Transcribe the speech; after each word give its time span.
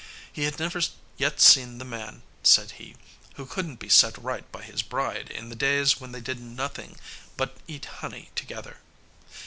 He 0.33 0.45
had 0.45 0.57
never 0.57 0.81
yet 1.17 1.39
seen 1.39 1.77
the 1.77 1.85
man, 1.85 2.23
said 2.41 2.71
he, 2.71 2.95
who 3.35 3.45
couldn't 3.45 3.75
be 3.75 3.87
set 3.87 4.17
right 4.17 4.51
by 4.51 4.63
his 4.63 4.81
bride 4.81 5.29
in 5.29 5.49
the 5.49 5.55
days 5.55 6.01
when 6.01 6.11
they 6.11 6.21
did 6.21 6.39
nothing 6.41 6.97
but 7.37 7.57
eat 7.67 7.85
honey 7.85 8.31
together. 8.33 8.77